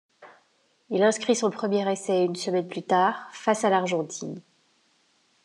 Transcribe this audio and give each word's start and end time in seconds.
Il 0.89 1.03
inscrit 1.03 1.35
son 1.35 1.51
premier 1.51 1.87
essai 1.91 2.23
une 2.23 2.35
semaine 2.35 2.67
plus 2.67 2.81
tard, 2.81 3.29
face 3.33 3.65
à 3.65 3.69
l'Argentine. 3.69 4.41